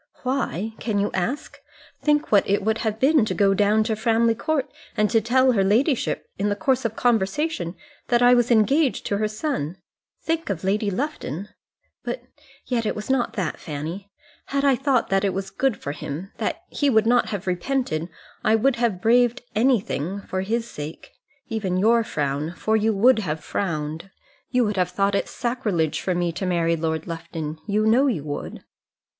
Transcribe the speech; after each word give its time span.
"Why? 0.23 0.73
Can 0.79 0.97
you 0.97 1.11
ask? 1.13 1.59
Think 2.01 2.31
what 2.31 2.49
it 2.49 2.63
would 2.63 2.79
have 2.79 2.99
been 2.99 3.23
to 3.25 3.35
go 3.35 3.53
down 3.53 3.83
to 3.83 3.95
Framley 3.95 4.33
Court, 4.33 4.67
and 4.97 5.11
to 5.11 5.21
tell 5.21 5.51
her 5.51 5.63
ladyship 5.63 6.25
in 6.39 6.49
the 6.49 6.55
course 6.55 6.85
of 6.85 6.95
conversation 6.95 7.75
that 8.07 8.23
I 8.23 8.33
was 8.33 8.49
engaged 8.49 9.05
to 9.05 9.17
her 9.17 9.27
son. 9.27 9.77
Think 10.23 10.49
of 10.49 10.63
Lady 10.63 10.89
Lufton. 10.89 11.49
But 12.03 12.23
yet 12.65 12.87
it 12.87 12.95
was 12.95 13.11
not 13.11 13.33
that, 13.33 13.59
Fanny. 13.59 14.09
Had 14.47 14.65
I 14.65 14.75
thought 14.75 15.09
that 15.09 15.23
it 15.23 15.35
was 15.35 15.51
good 15.51 15.77
for 15.77 15.91
him, 15.91 16.31
that 16.37 16.63
he 16.71 16.89
would 16.89 17.05
not 17.05 17.27
have 17.29 17.45
repented, 17.45 18.09
I 18.43 18.55
would 18.55 18.77
have 18.77 19.01
braved 19.01 19.43
anything 19.53 20.21
for 20.21 20.41
his 20.41 20.67
sake. 20.67 21.11
Even 21.47 21.77
your 21.77 22.03
frown, 22.03 22.55
for 22.57 22.75
you 22.75 22.91
would 22.91 23.19
have 23.19 23.43
frowned. 23.43 24.09
You 24.49 24.65
would 24.65 24.77
have 24.77 24.89
thought 24.89 25.13
it 25.13 25.29
sacrilege 25.29 26.01
for 26.01 26.15
me 26.15 26.31
to 26.31 26.47
marry 26.47 26.75
Lord 26.75 27.05
Lufton! 27.05 27.59
You 27.67 27.85
know 27.85 28.07
you 28.07 28.23
would." 28.23 28.63